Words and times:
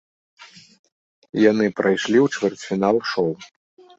Яны 1.51 1.65
прайшлі 1.81 2.17
ў 2.25 2.39
чвэрцьфінал 2.39 2.97
шоў. 3.13 3.29